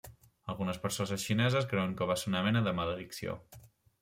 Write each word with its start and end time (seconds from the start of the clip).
Algunes 0.53 0.79
persones 0.85 1.25
xineses 1.27 1.67
creuen 1.75 1.93
que 2.01 2.09
va 2.13 2.17
ser 2.23 2.33
una 2.33 2.43
mena 2.49 2.65
de 2.71 2.75
maledicció. 2.81 3.39